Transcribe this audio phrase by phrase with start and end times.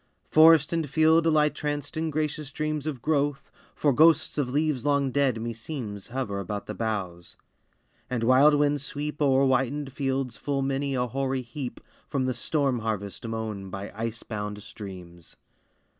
[0.31, 5.11] Forest and field lie tranced in gracious dreams Of growth, for ghosts of leaves long
[5.11, 7.37] dead, me seems, Hover about the boughs;
[8.09, 12.79] and wild winds sweep O'er whitened fields full many a hoary heap From the storm
[12.79, 15.37] harvest mown by ice bound streams!